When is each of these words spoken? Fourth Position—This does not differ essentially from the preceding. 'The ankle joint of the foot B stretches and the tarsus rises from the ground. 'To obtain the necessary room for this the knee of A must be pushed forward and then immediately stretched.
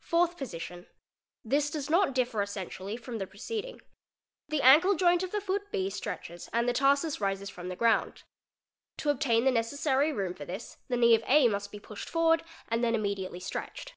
Fourth 0.00 0.36
Position—This 0.36 1.70
does 1.70 1.88
not 1.88 2.14
differ 2.14 2.42
essentially 2.42 2.98
from 2.98 3.16
the 3.16 3.26
preceding. 3.26 3.80
'The 4.48 4.60
ankle 4.60 4.94
joint 4.94 5.22
of 5.22 5.30
the 5.32 5.40
foot 5.40 5.72
B 5.72 5.88
stretches 5.88 6.50
and 6.52 6.68
the 6.68 6.74
tarsus 6.74 7.18
rises 7.18 7.48
from 7.48 7.70
the 7.70 7.74
ground. 7.76 8.24
'To 8.98 9.08
obtain 9.08 9.44
the 9.46 9.50
necessary 9.50 10.12
room 10.12 10.34
for 10.34 10.44
this 10.44 10.76
the 10.88 10.98
knee 10.98 11.14
of 11.14 11.24
A 11.26 11.48
must 11.48 11.72
be 11.72 11.80
pushed 11.80 12.10
forward 12.10 12.42
and 12.68 12.84
then 12.84 12.94
immediately 12.94 13.40
stretched. 13.40 13.94